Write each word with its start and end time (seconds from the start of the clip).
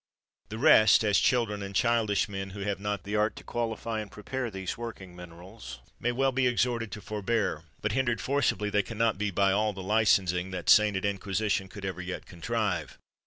The 0.49 0.57
rest, 0.57 1.03
as 1.03 1.19
children 1.19 1.61
and 1.61 1.75
childish 1.75 2.27
men, 2.27 2.49
who 2.57 2.61
have 2.61 2.79
not 2.79 3.03
the 3.03 3.15
art 3.15 3.35
to 3.35 3.43
qualify 3.43 3.99
and 3.99 4.09
prepare 4.11 4.49
these 4.49 4.75
working 4.75 5.15
minerals, 5.15 5.77
well 6.01 6.31
may 6.31 6.35
be 6.41 6.47
exhorted 6.47 6.91
to 6.93 7.01
forbear, 7.01 7.65
but 7.81 7.91
hindered 7.91 8.19
forcibly 8.19 8.71
they 8.71 8.81
can 8.81 8.97
not 8.97 9.19
be 9.19 9.29
by 9.29 9.51
all 9.51 9.73
the 9.73 9.83
licensing 9.83 10.49
that 10.49 10.71
Sainted 10.71 11.05
Inquisition 11.05 11.67
could 11.67 11.85
ever 11.85 12.01
yet 12.01 12.25
contrive. 12.25 12.97